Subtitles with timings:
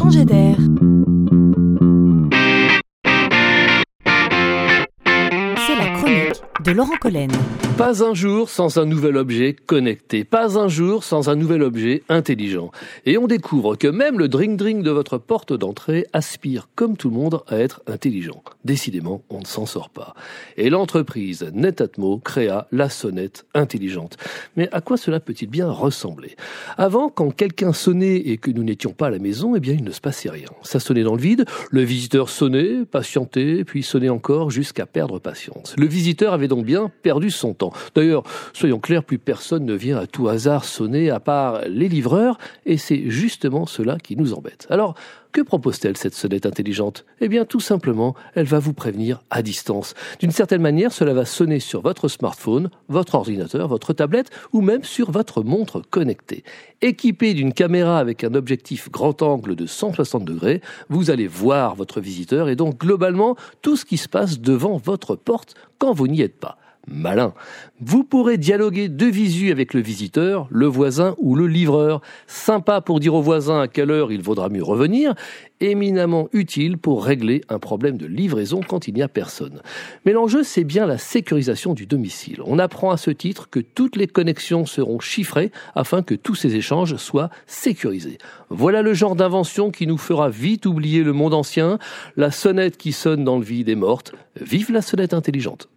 [0.00, 0.56] changer d'air.
[5.66, 7.30] C'est la chronique de Laurent Collen.
[7.80, 12.02] Pas un jour sans un nouvel objet connecté, pas un jour sans un nouvel objet
[12.10, 12.70] intelligent.
[13.06, 17.14] Et on découvre que même le drink-drink de votre porte d'entrée aspire, comme tout le
[17.16, 18.42] monde, à être intelligent.
[18.66, 20.12] Décidément, on ne s'en sort pas.
[20.58, 24.18] Et l'entreprise Netatmo créa la sonnette intelligente.
[24.58, 26.36] Mais à quoi cela peut-il bien ressembler?
[26.76, 29.84] Avant, quand quelqu'un sonnait et que nous n'étions pas à la maison, eh bien, il
[29.84, 30.48] ne se passait rien.
[30.64, 35.74] Ça sonnait dans le vide, le visiteur sonnait, patientait, puis sonnait encore jusqu'à perdre patience.
[35.78, 37.69] Le visiteur avait donc bien perdu son temps.
[37.94, 42.38] D'ailleurs, soyons clairs, plus personne ne vient à tout hasard sonner à part les livreurs,
[42.66, 44.66] et c'est justement cela qui nous embête.
[44.70, 44.94] Alors,
[45.32, 47.04] que propose-t-elle cette sonnette intelligente?
[47.20, 49.94] Eh bien, tout simplement, elle va vous prévenir à distance.
[50.18, 54.82] D'une certaine manière, cela va sonner sur votre smartphone, votre ordinateur, votre tablette ou même
[54.82, 56.42] sur votre montre connectée.
[56.82, 62.00] Équipé d'une caméra avec un objectif grand angle de 160 degrés, vous allez voir votre
[62.00, 66.22] visiteur et donc globalement tout ce qui se passe devant votre porte quand vous n'y
[66.22, 67.34] êtes pas malin.
[67.80, 72.00] Vous pourrez dialoguer de visu avec le visiteur, le voisin ou le livreur.
[72.26, 75.14] Sympa pour dire au voisin à quelle heure il vaudra mieux revenir,
[75.60, 79.60] éminemment utile pour régler un problème de livraison quand il n'y a personne.
[80.04, 82.40] Mais l'enjeu, c'est bien la sécurisation du domicile.
[82.44, 86.56] On apprend à ce titre que toutes les connexions seront chiffrées afin que tous ces
[86.56, 88.18] échanges soient sécurisés.
[88.48, 91.78] Voilà le genre d'invention qui nous fera vite oublier le monde ancien.
[92.16, 94.12] La sonnette qui sonne dans le vide est morte.
[94.40, 95.68] Vive la sonnette intelligente.